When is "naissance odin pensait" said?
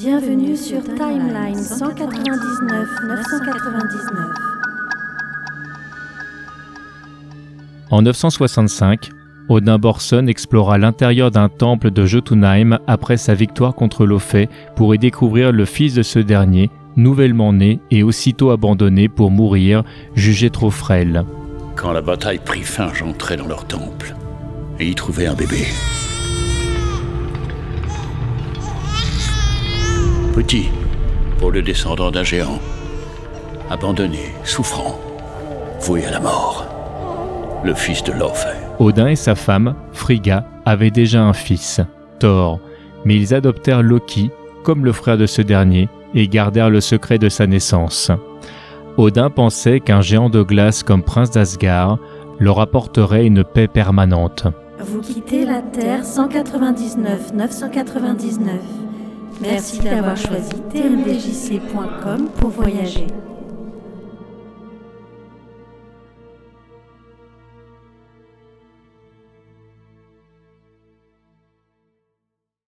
47.48-49.80